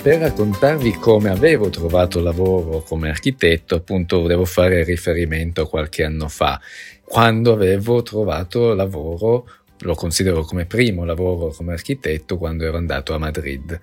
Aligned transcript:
Per 0.00 0.18
raccontarvi 0.20 0.92
come 0.92 1.28
avevo 1.28 1.70
trovato 1.70 2.20
lavoro 2.20 2.82
come 2.82 3.10
architetto, 3.10 3.74
appunto 3.74 4.26
devo 4.26 4.44
fare 4.44 4.84
riferimento 4.84 5.62
a 5.62 5.68
qualche 5.68 6.04
anno 6.04 6.28
fa, 6.28 6.60
quando 7.04 7.52
avevo 7.52 8.02
trovato 8.02 8.74
lavoro 8.74 9.46
lo 9.80 9.94
considero 9.94 10.42
come 10.42 10.66
primo 10.66 11.04
lavoro 11.04 11.48
come 11.50 11.72
architetto 11.72 12.38
quando 12.38 12.64
ero 12.64 12.76
andato 12.76 13.12
a 13.12 13.18
Madrid. 13.18 13.78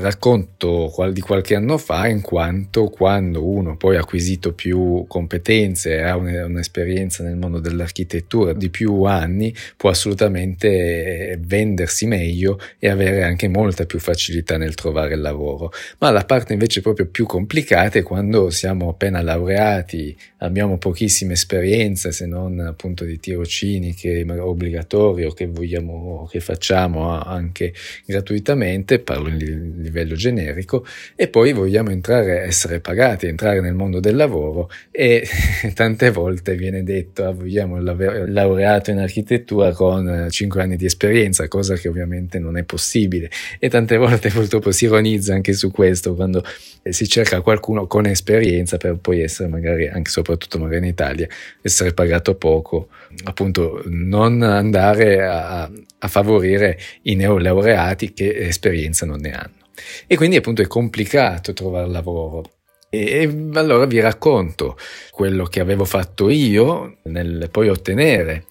Racconto 0.00 0.90
di 1.12 1.20
qualche 1.20 1.54
anno 1.54 1.78
fa 1.78 2.06
in 2.06 2.20
quanto 2.20 2.88
quando 2.88 3.46
uno 3.46 3.76
poi 3.76 3.96
ha 3.96 4.00
acquisito 4.00 4.52
più 4.52 5.04
competenze 5.06 6.02
ha 6.02 6.16
un'esperienza 6.16 7.22
nel 7.22 7.36
mondo 7.36 7.58
dell'architettura 7.58 8.52
di 8.52 8.70
più 8.70 9.02
anni 9.02 9.54
può 9.76 9.90
assolutamente 9.90 11.38
vendersi 11.40 12.06
meglio 12.06 12.58
e 12.78 12.88
avere 12.88 13.22
anche 13.22 13.48
molta 13.48 13.84
più 13.84 13.98
facilità 13.98 14.56
nel 14.56 14.74
trovare 14.74 15.14
il 15.14 15.20
lavoro. 15.20 15.72
Ma 15.98 16.10
la 16.10 16.24
parte 16.24 16.52
invece 16.52 16.80
proprio 16.80 17.06
più 17.06 17.26
complicata 17.26 17.98
è 17.98 18.02
quando 18.02 18.50
siamo 18.50 18.88
appena 18.88 19.22
laureati, 19.22 20.16
abbiamo 20.38 20.78
pochissima 20.78 21.32
esperienza 21.32 22.10
se 22.10 22.26
non 22.26 22.60
appunto 22.60 23.04
di 23.04 23.18
tirocini 23.18 23.94
che 23.94 24.24
obbligatori 24.28 25.24
o 25.24 25.32
che 25.32 25.46
vogliamo, 25.46 26.28
che 26.30 26.40
facciamo 26.40 27.10
anche 27.20 27.72
gratuitamente, 28.06 28.98
parlo 28.98 29.28
in 29.28 29.36
livello 29.82 30.14
generico, 30.14 30.86
e 31.14 31.28
poi 31.28 31.52
vogliamo 31.52 31.90
entrare, 31.90 32.42
essere 32.42 32.80
pagati, 32.80 33.26
entrare 33.26 33.60
nel 33.60 33.74
mondo 33.74 34.00
del 34.00 34.16
lavoro 34.16 34.70
e 34.90 35.26
tante 35.74 36.10
volte 36.10 36.54
viene 36.54 36.82
detto 36.82 37.24
ah, 37.24 37.32
vogliamo 37.32 37.78
il 37.78 38.30
laureato 38.32 38.90
in 38.90 38.98
architettura 38.98 39.72
con 39.72 40.26
5 40.30 40.62
anni 40.62 40.76
di 40.76 40.86
esperienza, 40.86 41.48
cosa 41.48 41.74
che 41.74 41.88
ovviamente 41.88 42.38
non 42.38 42.56
è 42.56 42.62
possibile 42.62 43.30
e 43.58 43.68
tante 43.68 43.96
volte 43.96 44.30
purtroppo 44.32 44.72
si 44.72 44.84
ironizza 44.84 45.34
anche 45.34 45.52
su 45.52 45.70
questo 45.70 46.14
quando 46.14 46.42
si 46.90 47.08
cerca 47.08 47.40
qualcuno 47.40 47.86
con 47.86 48.06
esperienza 48.06 48.76
per 48.76 48.96
poi 48.96 49.22
essere 49.22 49.48
magari, 49.48 49.88
anche 49.88 50.10
soprattutto 50.10 50.58
magari 50.58 50.78
in 50.78 50.84
Italia, 50.84 51.28
essere 51.60 51.92
pagato 51.92 52.34
poco, 52.34 52.88
appunto 53.24 53.82
non 53.86 54.42
andare 54.42 55.22
a, 55.24 55.70
a 55.98 56.08
favorire 56.08 56.78
i 57.02 57.14
neolaureati 57.14 58.12
che 58.12 58.36
esperienza 58.46 59.06
non 59.06 59.20
ne 59.20 59.30
hanno. 59.32 59.60
E 60.06 60.16
quindi 60.16 60.36
appunto 60.36 60.62
è 60.62 60.66
complicato 60.66 61.52
trovare 61.52 61.88
lavoro. 61.88 62.42
E, 62.88 63.48
allora 63.54 63.86
vi 63.86 64.00
racconto 64.00 64.76
quello 65.10 65.44
che 65.44 65.60
avevo 65.60 65.86
fatto 65.86 66.28
io 66.28 66.98
nel 67.04 67.48
poi 67.50 67.70
ottenere 67.70 68.44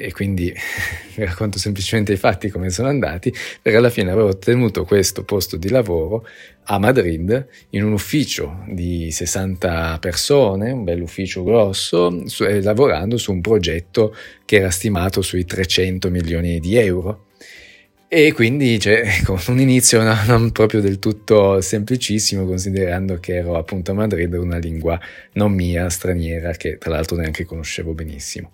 e 0.00 0.12
quindi 0.12 0.52
vi 1.16 1.24
racconto 1.24 1.58
semplicemente 1.58 2.12
i 2.12 2.16
fatti 2.16 2.50
come 2.50 2.70
sono 2.70 2.88
andati, 2.88 3.34
perché 3.60 3.76
alla 3.76 3.90
fine 3.90 4.12
avevo 4.12 4.28
ottenuto 4.28 4.84
questo 4.84 5.24
posto 5.24 5.56
di 5.56 5.68
lavoro 5.70 6.24
a 6.64 6.78
Madrid 6.78 7.46
in 7.70 7.82
un 7.82 7.92
ufficio 7.92 8.62
di 8.68 9.10
60 9.10 9.98
persone, 10.00 10.70
un 10.70 10.84
bel 10.84 11.02
ufficio 11.02 11.42
grosso, 11.42 12.28
su, 12.28 12.44
lavorando 12.44 13.16
su 13.16 13.32
un 13.32 13.40
progetto 13.40 14.14
che 14.44 14.56
era 14.56 14.70
stimato 14.70 15.20
sui 15.20 15.44
300 15.44 16.10
milioni 16.10 16.60
di 16.60 16.76
euro. 16.76 17.27
E 18.10 18.32
quindi 18.32 18.78
cioè, 18.80 19.04
con 19.22 19.38
un 19.48 19.60
inizio 19.60 20.02
no, 20.02 20.16
non 20.26 20.50
proprio 20.50 20.80
del 20.80 20.98
tutto 20.98 21.60
semplicissimo, 21.60 22.46
considerando 22.46 23.20
che 23.20 23.36
ero 23.36 23.56
appunto 23.56 23.90
a 23.90 23.94
Madrid 23.94 24.32
una 24.32 24.56
lingua 24.56 24.98
non 25.32 25.52
mia, 25.52 25.90
straniera, 25.90 26.52
che 26.52 26.78
tra 26.78 26.90
l'altro 26.90 27.16
neanche 27.16 27.44
conoscevo 27.44 27.92
benissimo 27.92 28.52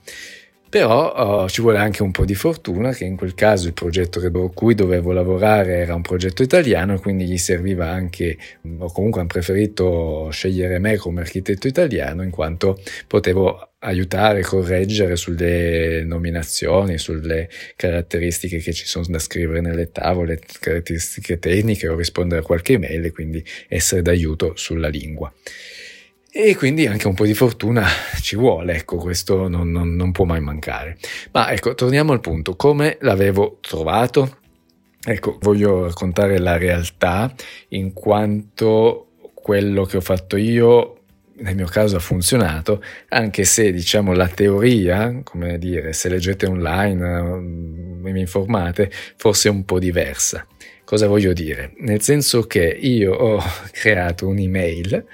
però 0.74 1.12
oh, 1.12 1.48
ci 1.48 1.60
vuole 1.60 1.78
anche 1.78 2.02
un 2.02 2.10
po' 2.10 2.24
di 2.24 2.34
fortuna 2.34 2.90
che 2.90 3.04
in 3.04 3.14
quel 3.14 3.36
caso 3.36 3.68
il 3.68 3.74
progetto 3.74 4.18
con 4.18 4.52
cui 4.52 4.74
dovevo 4.74 5.12
lavorare 5.12 5.76
era 5.76 5.94
un 5.94 6.02
progetto 6.02 6.42
italiano 6.42 6.98
quindi 6.98 7.26
gli 7.26 7.38
serviva 7.38 7.90
anche 7.90 8.36
o 8.78 8.90
comunque 8.90 9.20
hanno 9.20 9.28
preferito 9.28 10.30
scegliere 10.32 10.80
me 10.80 10.96
come 10.96 11.20
architetto 11.20 11.68
italiano 11.68 12.24
in 12.24 12.30
quanto 12.30 12.80
potevo 13.06 13.68
aiutare, 13.78 14.42
correggere 14.42 15.14
sulle 15.14 16.02
nominazioni, 16.04 16.98
sulle 16.98 17.48
caratteristiche 17.76 18.58
che 18.58 18.72
ci 18.72 18.86
sono 18.86 19.04
da 19.08 19.20
scrivere 19.20 19.60
nelle 19.60 19.92
tavole, 19.92 20.40
caratteristiche 20.58 21.38
tecniche 21.38 21.86
o 21.86 21.94
rispondere 21.94 22.40
a 22.40 22.44
qualche 22.44 22.72
email 22.72 23.04
e 23.04 23.12
quindi 23.12 23.44
essere 23.68 24.02
d'aiuto 24.02 24.54
sulla 24.56 24.88
lingua. 24.88 25.32
E 26.36 26.56
quindi 26.56 26.84
anche 26.88 27.06
un 27.06 27.14
po' 27.14 27.26
di 27.26 27.32
fortuna 27.32 27.86
ci 28.20 28.34
vuole, 28.34 28.74
ecco, 28.74 28.96
questo 28.96 29.46
non, 29.46 29.70
non, 29.70 29.94
non 29.94 30.10
può 30.10 30.24
mai 30.24 30.40
mancare. 30.40 30.98
Ma 31.30 31.52
ecco, 31.52 31.76
torniamo 31.76 32.12
al 32.12 32.18
punto, 32.18 32.56
come 32.56 32.98
l'avevo 33.02 33.58
trovato? 33.60 34.38
Ecco, 35.04 35.38
voglio 35.42 35.84
raccontare 35.84 36.38
la 36.38 36.56
realtà 36.56 37.32
in 37.68 37.92
quanto 37.92 39.10
quello 39.32 39.84
che 39.84 39.98
ho 39.98 40.00
fatto 40.00 40.36
io 40.36 41.02
nel 41.36 41.54
mio 41.54 41.66
caso 41.66 41.94
ha 41.96 42.00
funzionato, 42.00 42.82
anche 43.10 43.44
se 43.44 43.70
diciamo 43.70 44.12
la 44.12 44.26
teoria, 44.26 45.20
come 45.22 45.56
dire, 45.58 45.92
se 45.92 46.08
leggete 46.08 46.46
online 46.46 48.08
e 48.08 48.12
vi 48.12 48.18
informate, 48.20 48.90
forse 49.16 49.50
è 49.50 49.52
un 49.52 49.64
po' 49.64 49.78
diversa. 49.78 50.44
Cosa 50.82 51.06
voglio 51.06 51.32
dire? 51.32 51.74
Nel 51.78 52.02
senso 52.02 52.42
che 52.42 52.64
io 52.64 53.12
ho 53.14 53.42
creato 53.70 54.26
un'email 54.26 55.06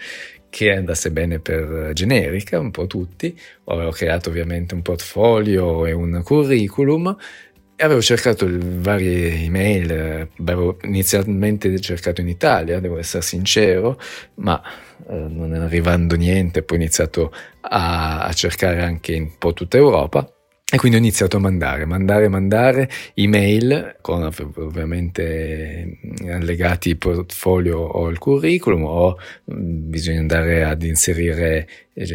che 0.50 0.72
andasse 0.72 1.10
bene 1.10 1.38
per 1.38 1.92
generica, 1.94 2.58
un 2.58 2.70
po' 2.70 2.86
tutti. 2.86 3.38
Avevo 3.64 3.90
creato 3.90 4.28
ovviamente 4.28 4.74
un 4.74 4.82
portfolio 4.82 5.86
e 5.86 5.92
un 5.92 6.20
curriculum 6.22 7.16
e 7.76 7.84
avevo 7.84 8.02
cercato 8.02 8.46
varie 8.46 9.32
email, 9.44 10.28
avevo 10.38 10.76
inizialmente 10.82 11.80
cercato 11.80 12.20
in 12.20 12.28
Italia, 12.28 12.78
devo 12.78 12.98
essere 12.98 13.22
sincero, 13.22 13.98
ma 14.34 14.60
eh, 15.08 15.14
non 15.14 15.54
arrivando 15.54 16.14
niente, 16.14 16.62
poi 16.62 16.76
ho 16.76 16.80
iniziato 16.80 17.32
a, 17.62 18.24
a 18.24 18.32
cercare 18.34 18.82
anche 18.82 19.16
un 19.16 19.38
po' 19.38 19.54
tutta 19.54 19.78
Europa 19.78 20.30
e 20.72 20.76
quindi 20.76 20.96
ho 20.96 21.00
iniziato 21.00 21.36
a 21.36 21.40
mandare, 21.40 21.84
mandare, 21.84 22.28
mandare 22.28 22.88
email 23.14 23.96
con 24.00 24.22
ovviamente 24.22 25.98
allegati 26.28 26.94
portfolio 26.94 27.78
o 27.78 28.08
il 28.08 28.18
curriculum 28.18 28.84
o 28.84 29.18
bisogna 29.44 30.20
andare 30.20 30.62
ad 30.62 30.82
inserire 30.84 31.66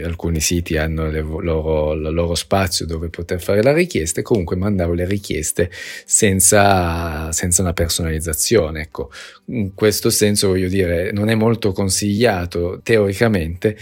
alcuni 0.04 0.40
siti 0.40 0.78
hanno 0.78 1.12
loro, 1.12 1.94
il 1.94 2.14
loro 2.14 2.34
spazio 2.34 2.86
dove 2.86 3.10
poter 3.10 3.42
fare 3.42 3.62
la 3.62 3.74
richiesta 3.74 4.22
e 4.22 4.24
comunque 4.24 4.56
mandavo 4.56 4.94
le 4.94 5.06
richieste 5.06 5.70
senza, 6.06 7.32
senza 7.34 7.62
una 7.62 7.74
personalizzazione. 7.74 8.82
Ecco, 8.82 9.12
in 9.48 9.74
questo 9.74 10.10
senso 10.10 10.48
voglio 10.48 10.70
dire, 10.70 11.12
non 11.12 11.30
è 11.30 11.36
molto 11.36 11.74
consigliato 11.74 12.80
teoricamente 12.84 13.78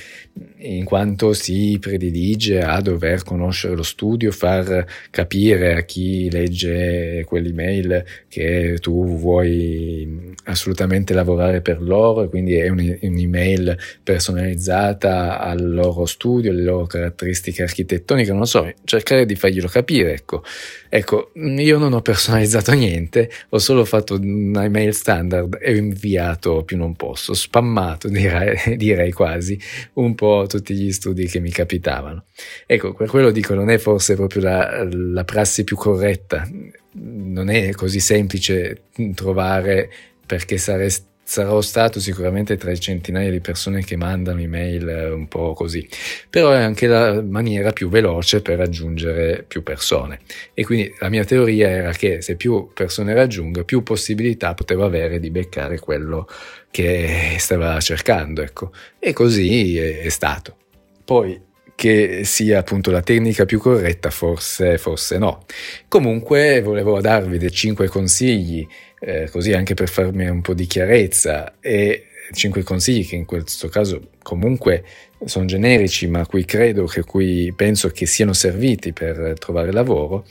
in 0.64 0.86
quanto 0.86 1.34
si 1.34 1.78
predilige 1.80 2.62
a 2.62 2.80
dover 2.82 3.24
conoscere 3.24 3.76
lo 3.76 3.84
studio, 3.84 4.32
far 4.32 4.86
capire 5.10 5.76
a 5.76 5.82
chi 5.84 6.30
legge 6.30 7.24
quell'email 7.26 8.04
che 8.28 8.78
tu 8.80 9.18
vuoi 9.18 10.34
assolutamente 10.46 11.14
lavorare 11.14 11.62
per 11.62 11.82
loro 11.82 12.28
quindi 12.30 12.56
è 12.56 12.70
un'email 12.70 13.78
personalizzata 14.02 15.40
al 15.40 15.74
loro 15.74 16.06
studio, 16.06 16.52
le 16.52 16.64
loro 16.64 16.86
caratteristiche 16.86 17.64
architettoniche, 17.64 18.32
non 18.32 18.48
so, 18.48 18.72
cercare 18.84 19.26
di 19.26 19.36
farglielo 19.36 19.68
capire, 19.68 20.14
ecco. 20.14 20.44
Ecco, 20.90 21.32
io 21.34 21.80
non 21.80 21.94
ho 21.94 22.02
personalizzato 22.02 22.72
niente, 22.78 23.30
ho 23.50 23.58
solo 23.58 23.84
fatto 23.84 24.16
una 24.16 24.64
email 24.64 24.94
standard 24.94 25.58
e 25.60 25.74
ho 25.74 25.76
inviato 25.76 26.64
più 26.64 26.78
non 26.78 26.96
posso, 26.96 27.34
spammato 27.34 28.08
direi, 28.08 28.78
direi 28.78 29.12
quasi 29.12 29.60
un 29.94 30.14
po' 30.16 30.46
tutti 30.58 30.74
gli 30.74 30.92
studi 30.92 31.28
che 31.28 31.40
mi 31.40 31.50
capitavano. 31.50 32.26
Ecco, 32.66 32.94
per 32.94 33.10
quello 33.10 33.32
dico, 33.32 33.54
non 33.54 33.70
è 33.70 33.78
forse 33.78 34.16
proprio 34.16 34.44
la, 34.44 34.88
la 34.90 35.24
prassi 35.24 35.64
più 35.64 35.76
corretta, 35.76 36.48
non 36.94 37.50
è 37.50 37.72
così 37.72 38.00
semplice 38.00 38.84
trovare 39.14 39.90
perché 40.26 40.58
saresti 40.58 41.12
sarò 41.24 41.62
stato 41.62 42.00
sicuramente 42.00 42.58
tra 42.58 42.72
i 42.72 42.80
centinaia 42.80 43.32
di 43.32 43.40
persone 43.40 43.84
che 43.84 43.96
mandano 43.96 44.42
email 44.42 44.88
eh, 44.88 45.10
un 45.10 45.28
po' 45.28 45.54
così, 45.54 45.88
però 46.30 46.52
è 46.52 46.62
anche 46.62 46.88
la 46.88 47.22
maniera 47.22 47.72
più 47.72 47.90
veloce 47.90 48.42
per 48.42 48.58
raggiungere 48.58 49.44
più 49.48 49.64
persone. 49.64 50.20
E 50.54 50.66
quindi 50.66 50.94
la 51.00 51.10
mia 51.10 51.24
teoria 51.24 51.70
era 51.70 51.92
che 51.92 52.22
se 52.22 52.36
più 52.36 52.70
persone 52.74 53.14
raggiungo, 53.14 53.64
più 53.64 53.84
possibilità 53.84 54.54
potevo 54.54 54.84
avere 54.84 55.20
di 55.20 55.32
beccare 55.32 55.80
quello 55.80 56.28
che 56.70 57.36
stava 57.40 57.80
cercando, 57.80 58.42
ecco. 58.42 58.72
E 59.00 59.14
così 59.14 59.78
è 59.78 60.10
stato. 60.10 60.58
Poi 61.06 61.52
che 61.76 62.22
sia 62.24 62.60
appunto 62.60 62.92
la 62.92 63.02
tecnica 63.02 63.46
più 63.46 63.60
corretta, 63.60 64.10
forse, 64.10 64.78
forse 64.78 65.18
no. 65.18 65.46
Comunque 65.88 66.62
volevo 66.62 67.02
darvi 67.02 67.38
dei 67.38 67.52
5 67.52 67.88
consigli 67.88 68.66
eh, 69.06 69.30
così 69.30 69.52
anche 69.52 69.74
per 69.74 69.90
farmi 69.90 70.28
un 70.28 70.42
po' 70.42 70.54
di 70.54 70.66
chiarezza 70.66 71.56
e 71.60 72.06
cinque 72.32 72.64
consigli 72.64 73.06
che 73.06 73.18
in 73.18 73.26
questo 73.26 73.68
caso 73.68 74.12
comunque 74.22 74.84
sono 75.26 75.46
generici 75.46 76.08
ma 76.08 76.22
a 76.22 76.26
cui 76.26 76.46
credo, 76.46 76.86
che 76.86 77.04
cui 77.04 77.52
penso 77.56 77.90
che 77.90 78.06
siano 78.06 78.34
serviti 78.34 78.94
per 78.94 79.34
trovare 79.38 79.72
lavoro 79.72 80.26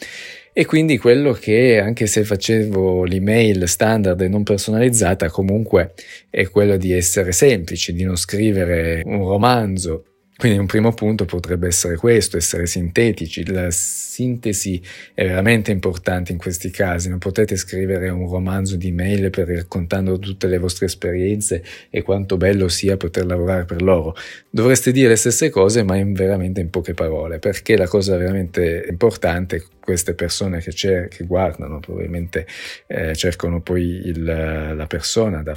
E 0.55 0.67
quindi 0.67 0.99
quello 0.99 1.33
che 1.33 1.79
anche 1.81 2.07
se 2.07 2.25
facevo 2.25 3.05
l'email 3.05 3.67
standard 3.69 4.21
e 4.21 4.29
non 4.29 4.43
personalizzata, 4.43 5.31
comunque 5.31 5.95
è 6.29 6.49
quello 6.49 6.77
di 6.77 6.93
essere 6.93 7.33
semplice, 7.33 7.93
di 7.93 8.05
non 8.05 8.17
scrivere 8.17 9.03
un 9.05 9.27
romanzo 9.27 10.05
quindi 10.43 10.59
un 10.59 10.67
primo 10.67 10.93
punto 10.93 11.25
potrebbe 11.25 11.69
essere 11.69 11.95
questo, 11.95 12.37
essere 12.37 12.67
sintetici. 12.67 13.49
La 13.53 13.71
sintesi 13.71 14.83
è 15.15 15.25
veramente 15.25 15.71
importante 15.71 16.33
in 16.33 16.39
questi 16.39 16.69
casi. 16.71 17.09
Non 17.09 17.19
potete 17.19 17.55
scrivere 17.55 18.09
un 18.09 18.29
romanzo 18.29 18.75
di 18.75 18.91
mail 18.91 19.31
per 19.31 19.47
raccontando 19.47 20.19
tutte 20.19 20.49
le 20.49 20.59
vostre 20.59 20.87
esperienze 20.87 21.63
e 21.91 22.03
quanto 22.03 22.39
bello 22.39 22.67
sia 22.67 22.97
poter 22.97 23.25
lavorare 23.25 23.67
per 23.67 23.83
loro. 23.83 24.17
Dovreste 24.51 24.91
dire 24.91 25.11
le 25.11 25.15
stesse 25.17 25.49
cose, 25.49 25.85
ma 25.85 25.95
in 25.95 26.13
veramente 26.13 26.61
in 26.61 26.71
poche 26.71 26.93
parole, 26.93 27.39
perché 27.39 27.77
la 27.77 27.87
cosa 27.87 28.17
veramente 28.17 28.85
importante 28.91 29.65
queste 29.83 30.15
persone 30.15 30.61
che, 30.61 30.73
che 30.73 31.25
guardano 31.25 31.81
probabilmente 31.81 32.47
eh, 32.87 33.15
cercano 33.15 33.61
poi 33.61 34.03
il, 34.07 34.23
la 34.23 34.87
persona 34.87 35.43
da 35.43 35.57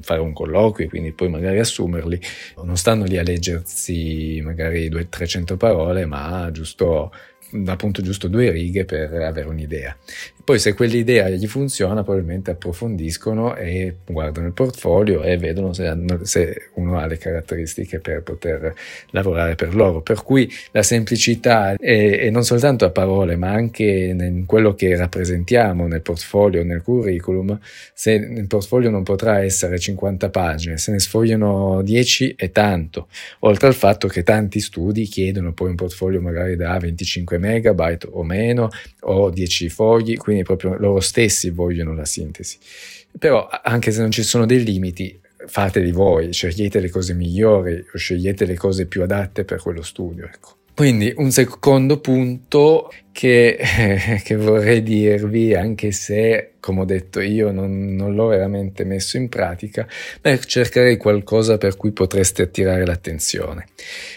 fare 0.00 0.20
un 0.20 0.32
colloquio, 0.32 0.88
quindi 0.88 1.12
poi 1.12 1.28
magari 1.28 1.58
assumerli, 1.58 2.20
non 2.62 2.76
stanno 2.76 3.04
lì 3.04 3.18
a 3.18 3.22
leggersi 3.22 4.40
magari 4.42 4.88
200-300 4.88 5.56
parole, 5.56 6.06
ma 6.06 6.48
giusto 6.52 7.12
appunto 7.66 8.02
giusto 8.02 8.26
due 8.28 8.50
righe 8.50 8.84
per 8.84 9.12
avere 9.12 9.48
un'idea. 9.48 9.96
Poi 10.44 10.58
se 10.58 10.74
quell'idea 10.74 11.30
gli 11.30 11.46
funziona, 11.46 12.02
probabilmente 12.02 12.50
approfondiscono 12.50 13.56
e 13.56 13.96
guardano 14.04 14.48
il 14.48 14.52
portfolio 14.52 15.22
e 15.22 15.38
vedono 15.38 15.72
se, 15.72 15.86
hanno, 15.86 16.18
se, 16.24 16.68
uno 16.74 16.98
ha 16.98 17.06
le 17.06 17.16
caratteristiche 17.16 17.98
per 17.98 18.22
poter 18.22 18.74
lavorare 19.12 19.54
per 19.54 19.74
loro. 19.74 20.02
Per 20.02 20.22
cui 20.22 20.52
la 20.72 20.82
semplicità 20.82 21.72
è, 21.72 22.18
è 22.18 22.28
non 22.28 22.44
soltanto 22.44 22.84
a 22.84 22.90
parole, 22.90 23.36
ma 23.36 23.52
anche 23.52 23.84
in 23.84 24.44
quello 24.44 24.74
che 24.74 24.94
rappresentiamo 24.94 25.86
nel 25.86 26.02
portfolio, 26.02 26.62
nel 26.62 26.82
curriculum. 26.82 27.58
Se 27.94 28.12
il 28.12 28.46
portfolio 28.46 28.90
non 28.90 29.02
potrà 29.02 29.42
essere 29.42 29.78
50 29.78 30.28
pagine, 30.28 30.76
se 30.76 30.92
ne 30.92 31.00
sfogliano 31.00 31.80
10 31.80 32.34
è 32.36 32.50
tanto. 32.50 33.08
Oltre 33.40 33.68
al 33.68 33.74
fatto 33.74 34.08
che 34.08 34.22
tanti 34.22 34.60
studi 34.60 35.04
chiedono 35.04 35.54
poi 35.54 35.70
un 35.70 35.76
portfolio 35.76 36.20
magari 36.20 36.54
da 36.54 36.76
25 36.78 37.38
megabyte 37.38 38.08
o 38.10 38.22
meno 38.22 38.68
o 39.00 39.30
10 39.30 39.70
fogli, 39.70 40.18
quindi 40.18 40.32
proprio 40.42 40.76
loro 40.78 41.00
stessi 41.00 41.50
vogliono 41.50 41.94
la 41.94 42.04
sintesi. 42.04 42.58
Però 43.18 43.48
anche 43.62 43.92
se 43.92 44.00
non 44.00 44.10
ci 44.10 44.22
sono 44.22 44.46
dei 44.46 44.64
limiti, 44.64 45.20
fate 45.46 45.82
di 45.82 45.92
voi, 45.92 46.32
scegliete 46.32 46.80
le 46.80 46.90
cose 46.90 47.14
migliori 47.14 47.84
o 47.92 47.96
scegliete 47.96 48.44
le 48.44 48.56
cose 48.56 48.86
più 48.86 49.02
adatte 49.02 49.44
per 49.44 49.60
quello 49.60 49.82
studio. 49.82 50.26
Ecco. 50.26 50.56
Quindi 50.74 51.12
un 51.18 51.30
secondo 51.30 52.00
punto 52.00 52.90
che, 53.12 53.56
che, 54.24 54.34
vorrei 54.34 54.82
dirvi, 54.82 55.54
anche 55.54 55.92
se, 55.92 56.54
come 56.58 56.80
ho 56.80 56.84
detto 56.84 57.20
io, 57.20 57.52
non, 57.52 57.94
non, 57.94 58.12
l'ho 58.16 58.26
veramente 58.26 58.84
messo 58.84 59.16
in 59.16 59.28
pratica, 59.28 59.86
è 60.20 60.36
cercare 60.38 60.96
qualcosa 60.96 61.58
per 61.58 61.76
cui 61.76 61.92
potreste 61.92 62.42
attirare 62.42 62.84
l'attenzione. 62.84 63.66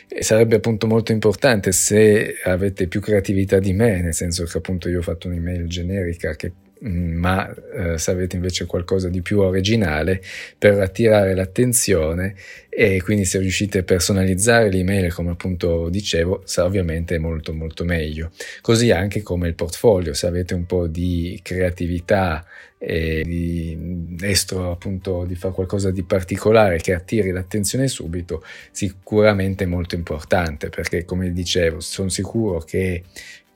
E 0.08 0.24
sarebbe 0.24 0.56
appunto 0.56 0.88
molto 0.88 1.12
importante 1.12 1.72
se 1.72 2.38
avete 2.44 2.88
più 2.88 3.02
creatività 3.02 3.60
di 3.60 3.74
me, 3.74 4.02
nel 4.02 4.16
senso 4.16 4.44
che 4.46 4.58
appunto 4.58 4.90
io 4.90 4.98
ho 5.00 5.04
fatto 5.04 5.28
un'email 5.28 5.68
generica 5.68 6.36
che 6.36 6.52
ma 6.82 7.54
eh, 7.74 7.98
se 7.98 8.12
avete 8.12 8.36
invece 8.36 8.66
qualcosa 8.66 9.10
di 9.10 9.22
più 9.22 9.40
originale 9.40 10.22
per 10.58 10.80
attirare 10.80 11.34
l'attenzione 11.36 12.36
e 12.70 13.02
quindi 13.02 13.26
se 13.26 13.40
riuscite 13.40 13.80
a 13.80 13.84
personalizzare 13.84 14.70
l'email 14.70 15.12
come 15.12 15.32
appunto 15.32 15.90
dicevo 15.90 16.44
sarà 16.46 16.68
ovviamente 16.68 17.18
molto 17.18 17.54
molto 17.54 17.84
meglio. 17.84 18.32
Così 18.62 18.92
anche 18.92 19.24
come 19.24 19.48
il 19.48 19.56
portfolio 19.56 20.14
se 20.14 20.28
avete 20.28 20.54
un 20.54 20.66
po' 20.66 20.88
di 20.88 21.40
creatività 21.42 22.46
e 22.80 23.24
di 23.26 24.16
estro 24.22 24.72
appunto 24.72 25.26
di 25.26 25.34
fare 25.34 25.54
qualcosa 25.54 25.90
di 25.90 26.04
particolare 26.04 26.78
che 26.78 26.94
attiri 26.94 27.32
l'attenzione 27.32 27.88
subito 27.88 28.44
sicuramente 28.70 29.64
è 29.64 29.68
molto 29.68 29.96
importante 29.96 30.70
perché 30.70 31.04
come 31.04 31.34
dicevo 31.34 31.80
sono 31.80 32.10
sicuro 32.10 32.60
che 32.60 33.04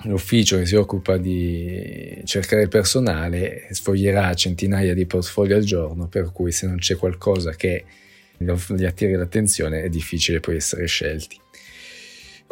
l'ufficio 0.04 0.58
che 0.58 0.66
si 0.66 0.76
occupa 0.76 1.18
di 1.18 2.22
cercare 2.26 2.68
personale 2.68 3.68
sfoglierà 3.72 4.34
centinaia 4.34 4.94
di 4.94 5.06
portfolio 5.06 5.56
al 5.56 5.64
giorno, 5.64 6.08
per 6.08 6.32
cui 6.32 6.52
se 6.52 6.68
non 6.68 6.78
c'è 6.78 6.96
qualcosa 6.96 7.52
che 7.52 7.84
gli 8.38 8.86
attiri 8.86 9.14
l'attenzione 9.14 9.84
è 9.84 9.90
difficile 9.90 10.40
poi 10.40 10.56
essere 10.56 10.86
scelti. 10.86 11.40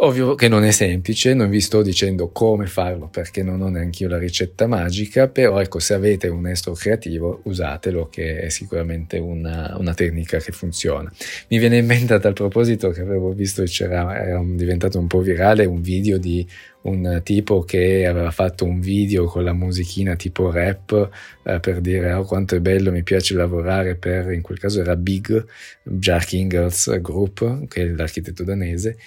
Ovvio 0.01 0.35
che 0.35 0.47
non 0.47 0.63
è 0.63 0.71
semplice, 0.71 1.33
non 1.33 1.49
vi 1.49 1.59
sto 1.59 1.81
dicendo 1.81 2.29
come 2.29 2.67
farlo 2.67 3.09
perché 3.09 3.43
non 3.43 3.61
ho 3.61 3.67
neanche 3.67 4.03
io 4.03 4.09
la 4.09 4.17
ricetta 4.17 4.65
magica, 4.65 5.27
però 5.27 5.59
ecco 5.59 5.79
se 5.79 5.93
avete 5.93 6.29
un 6.29 6.47
estro 6.47 6.71
creativo 6.71 7.41
usatelo 7.43 8.07
che 8.07 8.39
è 8.39 8.49
sicuramente 8.49 9.17
una, 9.17 9.75
una 9.77 9.93
tecnica 9.93 10.37
che 10.37 10.53
funziona. 10.53 11.11
Mi 11.49 11.57
viene 11.57 11.79
in 11.79 11.85
mente 11.85 12.13
a 12.13 12.19
tal 12.19 12.31
proposito 12.31 12.91
che 12.91 13.01
avevo 13.01 13.33
visto 13.33 13.61
che 13.63 13.67
c'era, 13.67 14.25
era 14.25 14.41
diventato 14.41 14.99
un 14.99 15.07
po' 15.07 15.19
virale 15.19 15.65
un 15.65 15.81
video 15.81 16.17
di 16.17 16.47
un 16.81 17.21
tipo 17.23 17.63
che 17.63 18.05
aveva 18.05 18.31
fatto 18.31 18.65
un 18.65 18.79
video 18.79 19.25
con 19.25 19.43
la 19.43 19.53
musichina 19.53 20.15
tipo 20.15 20.49
rap 20.49 21.09
eh, 21.43 21.59
per 21.59 21.81
dire 21.81 22.13
oh, 22.13 22.23
quanto 22.23 22.55
è 22.55 22.59
bello, 22.59 22.91
mi 22.91 23.03
piace 23.03 23.33
lavorare 23.33 23.95
per, 23.95 24.31
in 24.31 24.41
quel 24.41 24.59
caso 24.59 24.79
era 24.79 24.95
Big, 24.95 25.45
Jack 25.83 26.33
Ingalls 26.33 26.99
Group, 27.01 27.67
che 27.67 27.81
è 27.81 27.85
l'architetto 27.85 28.43
danese, 28.43 28.97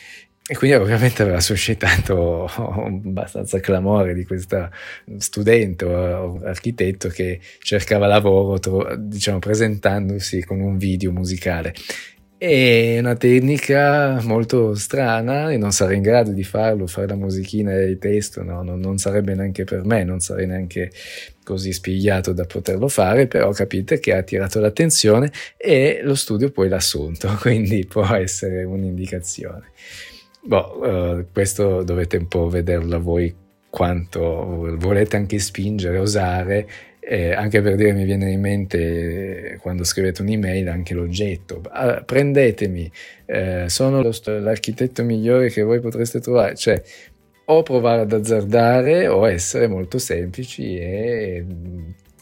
e 0.45 0.57
quindi 0.57 0.77
ovviamente 0.77 1.23
aveva 1.23 1.41
suscitato 1.41 2.45
abbastanza 2.53 3.61
clamore 3.61 4.13
di 4.13 4.25
questo 4.25 4.71
studente 5.19 5.85
o 5.85 6.41
architetto 6.45 7.09
che 7.09 7.41
cercava 7.61 8.07
lavoro, 8.07 8.59
diciamo, 8.99 9.39
presentandosi 9.39 10.45
con 10.45 10.61
un 10.61 10.77
video 10.79 11.13
musicale. 11.13 11.73
È 12.43 12.99
una 12.99 13.15
tecnica 13.15 14.21
molto 14.23 14.75
strana 14.75 15.53
e 15.53 15.57
non 15.59 15.71
sarei 15.71 15.99
in 15.99 16.03
grado 16.03 16.33
di 16.33 16.43
farlo, 16.43 16.89
fare 16.89 17.07
la 17.07 17.15
musichina 17.15 17.71
e 17.73 17.85
il 17.85 17.99
testo, 17.99 18.43
no, 18.43 18.65
non, 18.65 18.81
non 18.81 18.99
sarebbe 18.99 19.33
neanche 19.37 19.63
per 19.63 19.85
me, 19.85 20.03
non 20.03 20.19
sarei 20.19 20.49
neanche 20.49 20.91
così 21.45 21.73
spigliato 21.73 22.33
da 22.33 22.45
poterlo 22.45 22.89
fare, 22.89 23.29
però 23.29 23.53
capite 23.53 24.01
che 24.01 24.13
ha 24.13 24.19
attirato 24.19 24.59
l'attenzione 24.59 25.31
e 25.57 26.01
lo 26.03 26.17
studio 26.17 26.51
poi 26.51 26.69
l'ha 26.69 26.79
assunto, 26.79 27.33
quindi 27.39 27.87
può 27.87 28.13
essere 28.13 28.65
un'indicazione. 28.65 29.71
Boh, 30.43 30.81
uh, 30.81 31.27
questo 31.33 31.85
dovete 31.85 32.17
un 32.17 32.27
po' 32.27 32.49
vederlo 32.49 33.01
voi 33.01 33.33
quanto 33.71 34.77
volete 34.79 35.15
anche 35.15 35.39
spingere, 35.39 35.97
osare, 35.97 36.69
eh, 37.13 37.35
anche 37.35 37.61
per 37.61 37.75
dire 37.75 37.93
mi 37.93 38.05
viene 38.05 38.31
in 38.31 38.41
mente 38.41 39.59
quando 39.61 39.85
scrivete 39.85 40.23
un'email 40.23 40.67
anche 40.71 40.95
l'oggetto. 40.95 41.61
Ah, 41.69 42.03
prendetemi, 42.03 42.91
eh, 43.27 43.67
sono 43.69 44.01
lo, 44.01 44.13
l'architetto 44.25 45.05
migliore 45.05 45.51
che 45.51 45.61
voi 45.61 45.81
potreste 45.81 46.21
trovare, 46.21 46.57
cioè 46.57 46.83
o 47.45 47.63
provare 47.63 48.01
ad 48.01 48.13
azzardare 48.13 49.09
o 49.09 49.29
essere 49.29 49.67
molto 49.67 49.99
semplici 49.99 50.79
e 50.79 51.45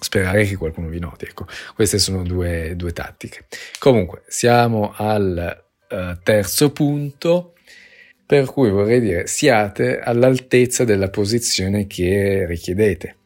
sperare 0.00 0.44
che 0.44 0.56
qualcuno 0.56 0.88
vi 0.88 0.99
noti. 0.99 1.26
Ecco, 1.26 1.47
queste 1.76 2.00
sono 2.00 2.25
due, 2.25 2.75
due 2.75 2.92
tattiche. 2.92 3.44
Comunque, 3.78 4.23
siamo 4.26 4.92
al 4.97 5.64
uh, 5.88 6.18
terzo 6.20 6.73
punto 6.73 7.54
per 8.26 8.47
cui 8.47 8.70
vorrei 8.70 8.99
dire 8.99 9.28
siate 9.28 10.00
all'altezza 10.00 10.82
della 10.82 11.11
posizione 11.11 11.87
che 11.87 12.44
richiedete. 12.44 13.18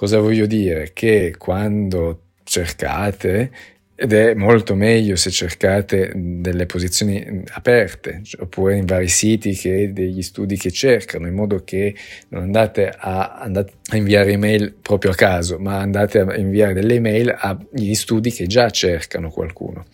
Cosa 0.00 0.18
voglio 0.18 0.46
dire? 0.46 0.92
Che 0.94 1.34
quando 1.36 2.28
cercate 2.42 3.52
ed 4.02 4.14
è 4.14 4.32
molto 4.32 4.74
meglio 4.74 5.14
se 5.14 5.30
cercate 5.30 6.10
delle 6.14 6.64
posizioni 6.64 7.42
aperte 7.52 8.22
oppure 8.38 8.78
in 8.78 8.86
vari 8.86 9.08
siti 9.08 9.52
che 9.52 9.92
degli 9.92 10.22
studi 10.22 10.56
che 10.56 10.70
cercano 10.70 11.26
in 11.26 11.34
modo 11.34 11.64
che 11.64 11.94
non 12.28 12.40
andate 12.40 12.88
a, 12.88 13.34
andate 13.34 13.72
a 13.90 13.96
inviare 13.96 14.32
email 14.32 14.72
proprio 14.80 15.10
a 15.10 15.14
caso 15.14 15.58
ma 15.58 15.80
andate 15.80 16.20
a 16.20 16.34
inviare 16.38 16.72
delle 16.72 16.94
email 16.94 17.36
agli 17.38 17.92
studi 17.92 18.30
che 18.30 18.46
già 18.46 18.70
cercano 18.70 19.28
qualcuno. 19.28 19.84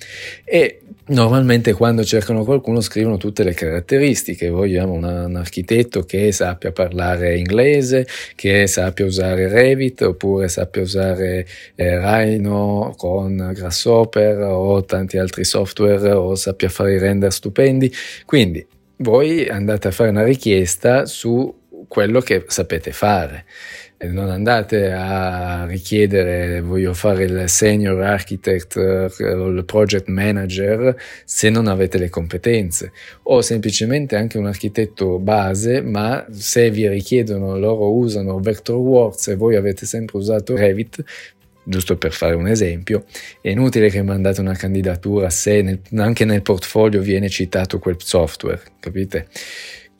E 0.45 0.83
Normalmente 1.09 1.73
quando 1.73 2.03
cercano 2.03 2.43
qualcuno 2.43 2.81
scrivono 2.81 3.17
tutte 3.17 3.45
le 3.45 3.55
caratteristiche, 3.55 4.49
vogliamo 4.49 4.93
una, 4.93 5.27
un 5.27 5.37
architetto 5.37 6.03
che 6.03 6.33
sappia 6.33 6.73
parlare 6.73 7.39
inglese, 7.39 8.09
che 8.35 8.67
sappia 8.67 9.05
usare 9.05 9.47
Revit 9.47 10.01
oppure 10.03 10.49
sappia 10.49 10.83
usare 10.83 11.47
eh, 11.77 12.01
Rhino 12.01 12.93
con 12.97 13.53
Grasshopper 13.97 14.43
o 14.43 14.85
tanti 14.85 15.19
altri 15.19 15.45
software 15.45 16.11
o 16.11 16.35
sappia 16.35 16.69
fare 16.69 16.95
i 16.95 16.99
render 16.99 17.33
stupendi. 17.33 17.93
Quindi 18.25 18.65
voi 18.99 19.49
andate 19.49 19.89
a 19.89 19.91
fare 19.91 20.11
una 20.11 20.25
richiesta 20.25 21.07
su 21.07 21.65
quello 21.89 22.21
che 22.21 22.45
sapete 22.49 22.93
fare 22.93 23.45
non 23.99 24.29
andate 24.29 24.93
a 24.93 25.65
richiedere 25.65 26.61
voglio 26.61 26.93
fare 26.93 27.25
il 27.25 27.49
senior 27.49 28.03
architect 28.03 28.77
o 28.77 29.47
il 29.49 29.65
project 29.65 30.09
manager 30.09 30.95
se 31.25 31.49
non 31.49 31.67
avete 31.67 31.97
le 31.97 32.11
competenze 32.11 32.93
o 33.25 33.41
semplicemente 33.41 34.15
anche 34.17 34.37
un 34.37 34.47
architetto 34.47 35.19
base 35.19 35.81
ma 35.81 36.27
se 36.31 36.71
vi 36.71 36.87
richiedono 36.89 37.57
loro 37.57 37.91
usano 37.95 38.39
Vectorworks 38.39 39.29
e 39.29 39.37
voi 39.37 39.57
avete 39.57 39.87
sempre 39.87 40.19
usato 40.19 40.55
Revit 40.55 41.03
giusto 41.69 41.97
per 41.97 42.13
fare 42.13 42.35
un 42.35 42.47
esempio, 42.47 43.05
è 43.41 43.51
inutile 43.51 43.91
che 43.91 44.03
mandate 44.03 44.41
una 44.41 44.55
candidatura 44.55 45.29
se 45.31 45.63
nel, 45.63 45.81
anche 45.97 46.25
nel 46.25 46.43
portfolio 46.43 47.01
viene 47.01 47.29
citato 47.29 47.79
quel 47.79 47.97
software, 47.99 48.63
capite? 48.79 49.29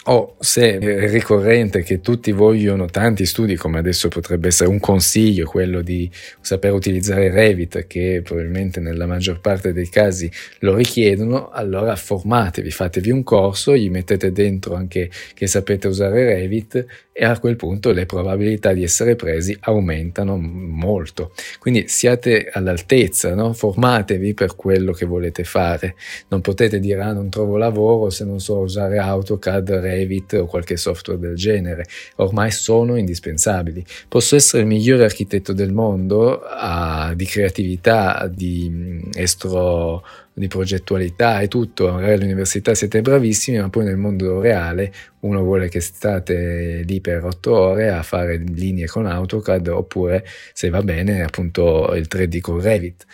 O 0.09 0.37
se 0.39 0.79
è 0.79 1.09
ricorrente 1.09 1.83
che 1.83 2.01
tutti 2.01 2.31
vogliono 2.31 2.87
tanti 2.87 3.27
studi, 3.27 3.57
come 3.57 3.79
adesso 3.79 4.09
potrebbe 4.09 4.49
essere 4.49 4.69
un 4.69 4.79
consiglio, 4.79 5.47
quello 5.47 5.83
di 5.83 6.09
saper 6.41 6.73
utilizzare 6.73 7.31
Revit, 7.31 7.87
che 7.87 8.21
probabilmente 8.23 8.79
nella 8.79 9.07
maggior 9.07 9.41
parte 9.41 9.73
dei 9.73 9.89
casi 9.89 10.31
lo 10.61 10.77
richiedono, 10.77 11.51
allora 11.51 11.97
formatevi, 11.97 12.71
fatevi 12.71 13.11
un 13.11 13.25
corso, 13.25 13.75
gli 13.77 13.91
mettete 13.91 14.31
dentro 14.31 14.75
anche 14.75 15.11
che 15.35 15.47
sapete 15.49 15.89
usare 15.89 16.25
Revit 16.25 16.87
e 17.19 17.25
a 17.25 17.39
quel 17.41 17.57
punto 17.57 17.93
le 17.93 18.05
probabilità 18.05 18.75
di 18.75 18.83
essere 18.83 19.17
presi 19.17 19.57
aumentano 19.61 20.37
molto. 20.37 21.33
Quindi 21.59 21.89
siate 21.89 22.51
all'altezza, 22.53 23.35
no? 23.35 23.55
formatevi 23.55 24.35
per 24.35 24.55
quello 24.55 24.93
che 24.93 25.07
volete 25.07 25.43
fare. 25.43 25.95
Non 26.29 26.43
potete 26.43 26.79
dire 26.79 27.01
ah 27.01 27.13
non 27.13 27.31
trovo 27.31 27.57
lavoro 27.57 28.11
se 28.11 28.25
non 28.25 28.39
so 28.39 28.59
usare 28.59 28.99
AutoCAD, 28.99 29.71
Revit 29.71 29.95
o 30.39 30.47
qualche 30.47 30.77
software 30.77 31.19
del 31.19 31.35
genere. 31.35 31.87
Ormai 32.17 32.51
sono 32.51 32.97
indispensabili. 32.97 33.85
Posso 34.09 34.37
essere 34.37 34.63
il 34.63 34.69
migliore 34.69 35.05
architetto 35.05 35.53
del 35.53 35.73
mondo 35.73 36.43
ah, 36.43 37.13
di 37.15 37.25
creatività, 37.25 38.29
di 38.33 39.03
estro 39.15 40.03
di 40.39 40.49
progettualità 40.49 41.41
e 41.41 41.49
tutto, 41.49 41.91
magari 41.91 42.13
all'università 42.13 42.75
siete 42.75 43.01
bravissimi, 43.01 43.59
ma 43.59 43.71
poi 43.71 43.85
nel 43.85 43.97
mondo 43.97 44.39
reale 44.39 44.93
uno 45.21 45.43
vuole 45.43 45.71
che 45.71 45.81
state 45.81 46.83
lì 46.87 47.01
per 47.01 47.25
otto 47.25 47.57
ore 47.57 47.89
a 47.89 48.03
fare 48.03 48.37
linee 48.37 48.87
con 48.87 49.07
AutoCAD 49.07 49.69
oppure 49.69 50.27
se 50.53 50.69
va 50.69 50.83
bene 50.83 51.23
appunto 51.23 51.95
il 51.95 52.07
3D 52.09 52.41
con 52.41 52.61
Revit. 52.61 53.07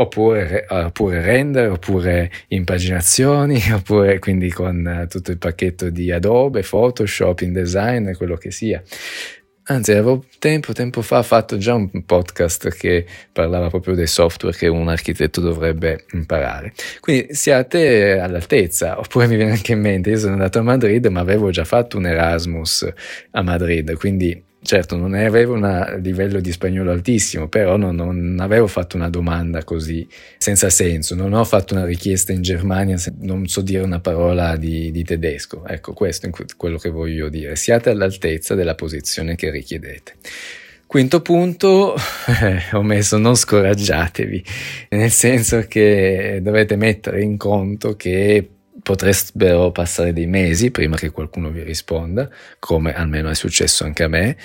Oppure, 0.00 0.64
oppure, 0.68 1.22
render, 1.22 1.70
oppure 1.70 2.30
impaginazioni, 2.48 3.60
oppure 3.74 4.20
quindi 4.20 4.50
con 4.50 5.06
tutto 5.08 5.32
il 5.32 5.38
pacchetto 5.38 5.90
di 5.90 6.12
Adobe, 6.12 6.62
Photoshop, 6.62 7.40
InDesign, 7.40 8.12
quello 8.12 8.36
che 8.36 8.52
sia. 8.52 8.82
Anzi, 9.70 9.90
avevo 9.92 10.24
tempo, 10.38 10.72
tempo 10.72 11.02
fa 11.02 11.22
fatto 11.22 11.58
già 11.58 11.74
un 11.74 11.90
podcast 12.06 12.70
che 12.70 13.04
parlava 13.32 13.68
proprio 13.68 13.94
dei 13.94 14.06
software 14.06 14.56
che 14.56 14.66
un 14.66 14.88
architetto 14.88 15.42
dovrebbe 15.42 16.06
imparare. 16.12 16.72
Quindi 17.00 17.34
siate 17.34 18.18
all'altezza, 18.18 18.98
oppure 18.98 19.26
mi 19.26 19.36
viene 19.36 19.50
anche 19.50 19.72
in 19.72 19.80
mente, 19.80 20.08
io 20.08 20.18
sono 20.18 20.32
andato 20.32 20.58
a 20.60 20.62
Madrid, 20.62 21.04
ma 21.08 21.20
avevo 21.20 21.50
già 21.50 21.64
fatto 21.64 21.98
un 21.98 22.06
Erasmus 22.06 22.90
a 23.32 23.42
Madrid, 23.42 23.94
quindi 23.98 24.42
Certo, 24.60 24.96
non 24.96 25.14
avevo 25.14 25.54
un 25.54 26.00
livello 26.02 26.40
di 26.40 26.50
spagnolo 26.50 26.90
altissimo, 26.90 27.48
però 27.48 27.76
non, 27.76 27.94
non, 27.94 28.38
avevo 28.40 28.66
fatto 28.66 28.96
una 28.96 29.08
domanda 29.08 29.62
così 29.62 30.06
senza 30.36 30.68
senso, 30.68 31.14
non 31.14 31.32
ho 31.32 31.44
fatto 31.44 31.74
una 31.74 31.84
richiesta 31.84 32.32
in 32.32 32.42
Germania, 32.42 32.96
non 33.20 33.46
so 33.46 33.60
dire 33.60 33.84
una 33.84 34.00
parola 34.00 34.56
di, 34.56 34.90
di 34.90 35.04
tedesco. 35.04 35.64
Ecco, 35.64 35.92
questo 35.92 36.26
è 36.26 36.30
quello 36.56 36.76
che 36.76 36.90
voglio 36.90 37.28
dire. 37.28 37.54
Siate 37.54 37.90
all'altezza 37.90 38.54
della 38.56 38.74
posizione 38.74 39.36
che 39.36 39.50
richiedete. 39.50 40.14
Quinto 40.86 41.22
punto, 41.22 41.94
eh, 41.94 42.62
ho 42.74 42.82
messo 42.82 43.16
non 43.16 43.36
scoraggiatevi, 43.36 44.44
nel 44.90 45.10
senso 45.10 45.66
che 45.68 46.40
dovete 46.42 46.76
mettere 46.76 47.22
in 47.22 47.36
conto 47.36 47.94
che 47.94 48.48
potrebbero 48.82 49.70
passare 49.70 50.12
dei 50.12 50.26
mesi 50.26 50.70
prima 50.70 50.96
che 50.96 51.10
qualcuno 51.10 51.50
vi 51.50 51.62
risponda, 51.62 52.28
come 52.58 52.94
almeno 52.94 53.28
è 53.28 53.34
successo 53.34 53.84
anche 53.84 54.04
a 54.04 54.08
me. 54.08 54.36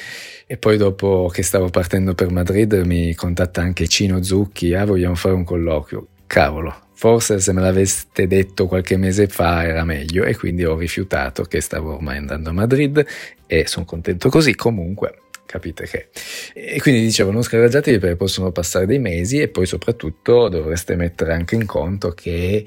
E 0.46 0.58
poi 0.58 0.78
dopo 0.78 1.30
che 1.32 1.44
stavo 1.44 1.70
partendo 1.70 2.14
per 2.14 2.32
Madrid 2.32 2.74
mi 2.86 3.14
contatta 3.16 3.62
anche 3.62 3.88
Cino 3.88 4.22
Zucchi, 4.24 4.74
ah 4.74 4.86
vogliamo 4.86 5.16
fare 5.16 5.36
un 5.36 5.44
colloquio. 5.44 6.08
Cavolo, 6.28 6.74
forse 6.94 7.40
se 7.40 7.54
me 7.54 7.62
l'aveste 7.62 8.28
detto 8.28 8.68
qualche 8.68 8.98
mese 8.98 9.28
fa 9.28 9.66
era 9.66 9.84
meglio 9.84 10.24
e 10.24 10.36
quindi 10.36 10.66
ho 10.66 10.78
rifiutato 10.78 11.44
che 11.44 11.62
stavo 11.62 11.94
ormai 11.94 12.18
andando 12.18 12.50
a 12.50 12.54
Madrid 12.54 13.06
e 13.46 13.68
sono 13.68 13.86
contento 13.86 14.30
così 14.30 14.56
comunque 14.56 15.18
capite 15.54 15.86
che. 15.86 16.08
E 16.54 16.82
quindi 16.82 17.02
dicevo, 17.02 17.30
non 17.30 17.44
scoraggiatevi 17.44 18.00
perché 18.00 18.16
possono 18.16 18.52
passare 18.52 18.88
dei 18.88 18.98
mesi 18.98 19.40
e 19.40 19.50
poi 19.50 19.68
soprattutto 19.68 20.50
dovreste 20.50 20.96
mettere 20.96 21.34
anche 21.34 21.54
in 21.54 21.68
conto 21.68 22.10
che 22.12 22.66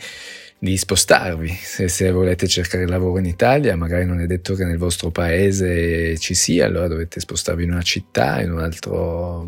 di 0.59 0.77
spostarvi. 0.77 1.49
Se, 1.49 1.89
se, 1.89 2.11
volete 2.11 2.47
cercare 2.47 2.87
lavoro 2.87 3.19
in 3.19 3.27
Italia, 3.27 3.77
magari 3.77 4.07
non 4.07 4.21
è 4.21 4.27
detto 4.27 4.55
che 4.55 4.65
nel 4.65 4.79
vostro 4.79 5.11
paese 5.11 6.17
ci 6.19 6.35
sia, 6.35 6.67
allora 6.67 6.89
dovete 6.89 7.21
spostarvi 7.21 7.65
in 7.65 7.73
una 7.73 7.83
città, 7.83 8.41
in 8.41 8.53
un 8.53 8.61
altro 8.61 9.47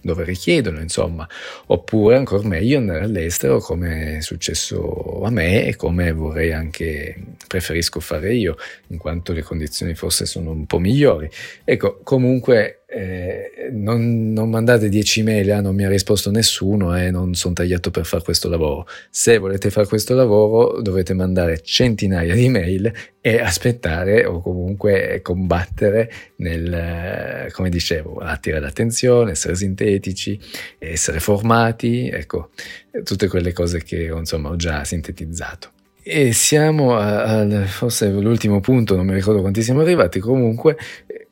dove 0.00 0.24
richiedono, 0.24 0.80
insomma. 0.80 1.26
Oppure, 1.66 2.16
ancora 2.16 2.46
meglio, 2.46 2.78
andare 2.78 3.04
all'estero 3.04 3.58
come 3.58 4.18
è 4.18 4.20
successo 4.20 5.22
a 5.24 5.30
me 5.30 5.66
e 5.66 5.76
come 5.76 6.12
vorrei 6.12 6.52
anche, 6.52 7.16
preferisco 7.48 8.00
fare 8.00 8.34
io, 8.34 8.56
in 8.88 8.98
quanto 8.98 9.32
le 9.32 9.42
condizioni 9.42 9.94
forse 9.94 10.26
sono 10.26 10.50
un 10.50 10.66
po' 10.66 10.78
migliori. 10.78 11.28
Ecco, 11.64 12.00
comunque 12.02 12.83
eh, 12.96 13.70
non, 13.72 14.32
non, 14.32 14.48
mandate 14.48 14.88
10 14.88 15.24
mail, 15.24 15.50
ah, 15.50 15.60
non 15.60 15.74
mi 15.74 15.84
ha 15.84 15.88
risposto 15.88 16.30
nessuno 16.30 16.96
e 16.96 17.06
eh, 17.06 17.10
non 17.10 17.34
sono 17.34 17.52
tagliato 17.52 17.90
per 17.90 18.04
fare 18.04 18.22
questo 18.22 18.48
lavoro. 18.48 18.86
Se 19.10 19.36
volete 19.38 19.70
fare 19.70 19.88
questo 19.88 20.14
lavoro 20.14 20.80
dovete 20.80 21.12
mandare 21.12 21.60
centinaia 21.60 22.34
di 22.34 22.48
mail 22.48 22.92
e 23.20 23.40
aspettare 23.40 24.24
o 24.24 24.40
comunque 24.40 25.18
combattere 25.22 26.08
nel, 26.36 27.50
come 27.50 27.68
dicevo, 27.68 28.18
attirare 28.18 28.62
l'attenzione, 28.62 29.32
essere 29.32 29.56
sintetici, 29.56 30.38
essere 30.78 31.18
formati, 31.18 32.08
ecco, 32.08 32.50
tutte 33.02 33.26
quelle 33.26 33.52
cose 33.52 33.82
che 33.82 34.04
insomma 34.04 34.50
ho 34.50 34.56
già 34.56 34.84
sintetizzato. 34.84 35.70
E 36.00 36.32
siamo 36.32 36.96
al 36.96 37.64
forse 37.66 38.08
l'ultimo 38.10 38.60
punto, 38.60 38.94
non 38.94 39.06
mi 39.06 39.14
ricordo 39.14 39.40
quanti 39.40 39.62
siamo 39.62 39.80
arrivati, 39.80 40.20
comunque 40.20 40.76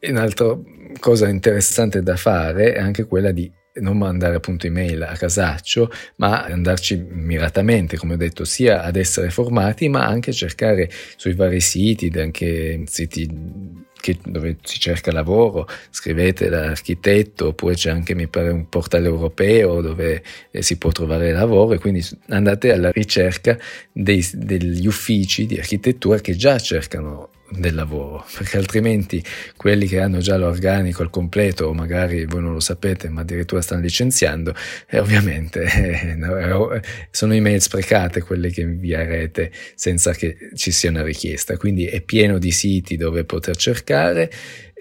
un 0.00 0.16
altro 0.16 0.64
cosa 0.98 1.28
interessante 1.28 2.02
da 2.02 2.16
fare 2.16 2.74
è 2.74 2.80
anche 2.80 3.04
quella 3.04 3.30
di 3.30 3.50
non 3.74 3.96
mandare 3.96 4.36
appunto 4.36 4.66
email 4.66 5.02
a 5.02 5.16
casaccio, 5.16 5.90
ma 6.16 6.44
andarci 6.44 7.06
miratamente, 7.08 7.96
come 7.96 8.14
ho 8.14 8.18
detto, 8.18 8.44
sia 8.44 8.82
ad 8.82 8.96
essere 8.96 9.30
formati, 9.30 9.88
ma 9.88 10.06
anche 10.06 10.32
cercare 10.32 10.90
sui 11.16 11.34
vari 11.34 11.60
siti, 11.60 12.12
anche 12.18 12.82
siti 12.86 13.90
che, 14.02 14.18
dove 14.26 14.58
si 14.62 14.78
cerca 14.78 15.12
lavoro, 15.12 15.66
scrivete 15.90 16.50
l'architetto, 16.50 17.48
oppure 17.48 17.74
c'è 17.74 17.90
anche, 17.90 18.14
mi 18.14 18.28
pare, 18.28 18.50
un 18.50 18.68
portale 18.68 19.06
europeo 19.06 19.80
dove 19.80 20.22
eh, 20.50 20.60
si 20.60 20.76
può 20.76 20.90
trovare 20.90 21.32
lavoro 21.32 21.74
e 21.74 21.78
quindi 21.78 22.04
andate 22.28 22.72
alla 22.72 22.90
ricerca 22.90 23.56
dei, 23.92 24.26
degli 24.34 24.86
uffici 24.86 25.46
di 25.46 25.56
architettura 25.56 26.18
che 26.18 26.34
già 26.34 26.58
cercano 26.58 27.30
del 27.56 27.74
lavoro, 27.74 28.24
perché 28.36 28.56
altrimenti 28.56 29.22
quelli 29.56 29.86
che 29.86 30.00
hanno 30.00 30.18
già 30.18 30.36
l'organico 30.36 31.02
al 31.02 31.10
completo, 31.10 31.66
o 31.66 31.74
magari 31.74 32.24
voi 32.24 32.42
non 32.42 32.52
lo 32.52 32.60
sapete, 32.60 33.08
ma 33.08 33.20
addirittura 33.20 33.60
stanno 33.60 33.82
licenziando, 33.82 34.54
e 34.88 34.98
ovviamente 34.98 35.62
eh, 35.62 36.82
sono 37.10 37.34
email 37.34 37.60
sprecate 37.60 38.22
quelle 38.22 38.50
che 38.50 38.62
invierete 38.62 39.50
senza 39.74 40.12
che 40.12 40.36
ci 40.54 40.70
sia 40.70 40.90
una 40.90 41.02
richiesta. 41.02 41.56
Quindi 41.56 41.86
è 41.86 42.00
pieno 42.00 42.38
di 42.38 42.50
siti 42.50 42.96
dove 42.96 43.24
poter 43.24 43.56
cercare 43.56 44.30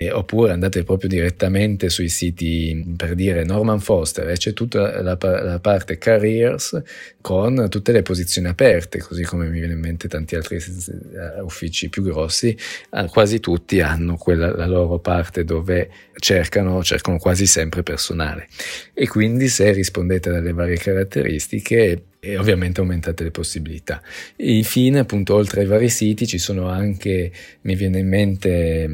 eh, 0.01 0.11
oppure 0.11 0.51
andate 0.51 0.83
proprio 0.83 1.07
direttamente 1.07 1.89
sui 1.89 2.09
siti 2.09 2.83
per 2.97 3.13
dire 3.13 3.43
Norman 3.43 3.79
Foster 3.79 4.27
e 4.29 4.33
c'è 4.35 4.51
tutta 4.51 4.99
la, 5.03 5.15
la, 5.19 5.59
parte 5.59 5.99
careers 5.99 6.81
con 7.21 7.67
tutte 7.69 7.91
le 7.91 8.01
posizioni 8.01 8.47
aperte, 8.47 8.97
così 8.97 9.21
come 9.21 9.47
mi 9.47 9.59
viene 9.59 9.73
in 9.73 9.79
mente 9.79 10.07
tanti 10.07 10.35
altri 10.35 10.55
eh, 10.55 11.41
uffici 11.41 11.89
più 11.89 12.01
grossi, 12.01 12.57
eh, 12.91 13.05
quasi 13.11 13.39
tutti 13.39 13.79
hanno 13.79 14.17
quella, 14.17 14.55
la 14.55 14.65
loro 14.65 14.97
parte 14.97 15.43
dove 15.43 15.91
cercano, 16.15 16.83
cercano 16.83 17.19
quasi 17.19 17.45
sempre 17.45 17.83
personale. 17.83 18.47
E 18.95 19.07
quindi 19.07 19.49
se 19.49 19.71
rispondete 19.71 20.29
alle 20.29 20.53
varie 20.53 20.77
caratteristiche 20.77 22.05
e 22.23 22.37
ovviamente 22.37 22.81
aumentate 22.81 23.23
le 23.23 23.31
possibilità. 23.31 23.99
Infine, 24.35 24.99
appunto, 24.99 25.33
oltre 25.33 25.61
ai 25.61 25.65
vari 25.65 25.89
siti 25.89 26.27
ci 26.27 26.37
sono 26.37 26.67
anche, 26.69 27.31
mi 27.61 27.73
viene 27.73 27.97
in 27.97 28.07
mente, 28.07 28.87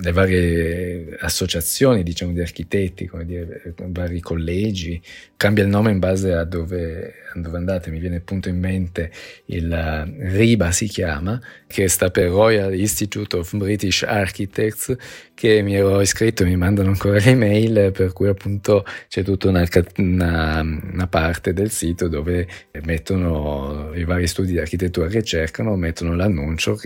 le 0.00 0.12
varie 0.12 1.16
associazioni, 1.18 2.04
diciamo, 2.04 2.30
di 2.30 2.40
architetti, 2.40 3.06
come 3.06 3.24
dire, 3.24 3.74
vari 3.88 4.20
collegi, 4.20 5.02
cambia 5.36 5.64
il 5.64 5.68
nome 5.68 5.90
in 5.90 5.98
base 5.98 6.32
a 6.32 6.44
dove, 6.44 7.14
a 7.34 7.40
dove 7.40 7.56
andate, 7.56 7.90
mi 7.90 7.98
viene 7.98 8.16
appunto 8.16 8.48
in 8.48 8.60
mente 8.60 9.10
il 9.46 10.14
RIBA 10.18 10.70
si 10.70 10.86
chiama, 10.86 11.40
che 11.66 11.88
sta 11.88 12.10
per 12.10 12.28
Royal 12.28 12.72
Institute 12.72 13.36
of 13.36 13.56
British 13.56 14.04
Architects, 14.04 14.94
che 15.34 15.62
mi 15.62 15.74
ero 15.74 16.00
iscritto, 16.00 16.44
mi 16.44 16.56
mandano 16.56 16.90
ancora 16.90 17.18
le 17.18 17.34
mail, 17.34 17.90
per 17.90 18.12
cui 18.12 18.28
appunto 18.28 18.84
c'è 19.08 19.24
tutta 19.24 19.48
una, 19.48 19.66
una, 19.96 20.60
una 20.60 21.06
parte 21.08 21.52
del 21.52 21.70
sito 21.70 22.06
dove 22.06 22.46
mettono 22.82 23.92
i 23.94 24.04
vari 24.04 24.26
studi 24.26 24.52
di 24.52 24.58
architettura 24.58 25.08
che 25.08 25.22
cercano, 25.22 25.76
mettono 25.76 26.14
l'annuncio 26.14 26.78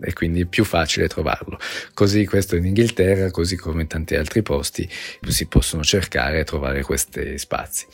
e 0.00 0.12
quindi 0.12 0.42
è 0.42 0.44
più 0.44 0.64
facile 0.64 1.08
trovarlo. 1.08 1.58
Così 1.92 2.26
questo 2.26 2.56
in 2.56 2.66
Inghilterra, 2.66 3.30
così 3.30 3.56
come 3.56 3.82
in 3.82 3.88
tanti 3.88 4.14
altri 4.14 4.42
posti, 4.42 4.88
si 5.28 5.46
possono 5.46 5.82
cercare 5.82 6.40
e 6.40 6.44
trovare 6.44 6.82
questi 6.82 7.38
spazi. 7.38 7.86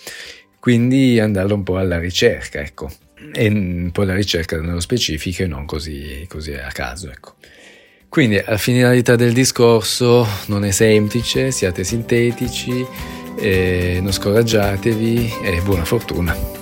Quindi 0.59 1.19
andare 1.19 1.53
un 1.53 1.63
po' 1.63 1.79
alla 1.79 1.99
ricerca, 1.99 2.61
ecco, 2.61 2.91
e 3.33 3.89
poi 3.93 4.07
la 4.07 4.15
ricerca 4.15 4.61
nello 4.61 4.81
specifico 4.81 5.43
e 5.43 5.47
non 5.47 5.65
così, 5.65 6.27
così 6.29 6.53
a 6.53 6.71
caso, 6.71 7.11
ecco. 7.11 7.37
Quindi 8.11 8.43
la 8.45 8.59
finalità 8.59 9.15
del 9.15 9.33
discorso 9.33 10.27
non 10.47 10.65
è 10.65 10.71
semplice, 10.73 11.51
siate 11.53 11.85
sintetici, 11.85 12.85
non 14.01 14.13
scoraggiatevi 14.13 15.33
e 15.45 15.61
buona 15.63 15.85
fortuna. 15.85 16.60